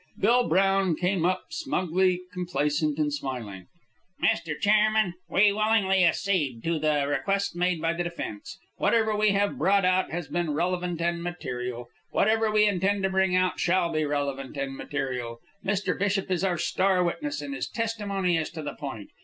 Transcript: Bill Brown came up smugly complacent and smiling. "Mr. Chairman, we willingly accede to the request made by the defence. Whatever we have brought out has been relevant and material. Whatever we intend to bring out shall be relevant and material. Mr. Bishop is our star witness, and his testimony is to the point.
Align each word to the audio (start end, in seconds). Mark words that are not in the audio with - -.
Bill 0.19 0.49
Brown 0.49 0.95
came 0.95 1.27
up 1.27 1.43
smugly 1.53 2.21
complacent 2.33 2.97
and 2.97 3.13
smiling. 3.13 3.67
"Mr. 4.19 4.59
Chairman, 4.59 5.13
we 5.29 5.53
willingly 5.53 6.03
accede 6.03 6.63
to 6.63 6.79
the 6.79 7.05
request 7.07 7.55
made 7.55 7.79
by 7.79 7.93
the 7.93 8.03
defence. 8.03 8.57
Whatever 8.77 9.15
we 9.15 9.29
have 9.33 9.59
brought 9.59 9.85
out 9.85 10.09
has 10.09 10.27
been 10.27 10.55
relevant 10.55 11.01
and 11.03 11.21
material. 11.21 11.87
Whatever 12.09 12.49
we 12.49 12.65
intend 12.67 13.03
to 13.03 13.11
bring 13.11 13.35
out 13.35 13.59
shall 13.59 13.91
be 13.91 14.03
relevant 14.03 14.57
and 14.57 14.75
material. 14.75 15.39
Mr. 15.63 15.99
Bishop 15.99 16.31
is 16.31 16.43
our 16.43 16.57
star 16.57 17.03
witness, 17.03 17.39
and 17.39 17.53
his 17.53 17.69
testimony 17.69 18.37
is 18.37 18.49
to 18.49 18.63
the 18.63 18.73
point. 18.73 19.11